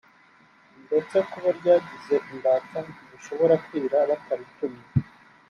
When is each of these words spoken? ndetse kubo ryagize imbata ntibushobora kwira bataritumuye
ndetse 0.85 1.15
kubo 1.29 1.49
ryagize 1.59 2.15
imbata 2.31 2.77
ntibushobora 2.89 3.55
kwira 3.65 3.97
bataritumuye 4.09 4.87